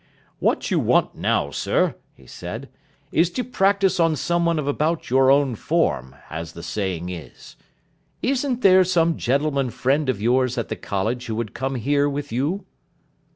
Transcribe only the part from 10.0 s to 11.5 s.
of yours at the college who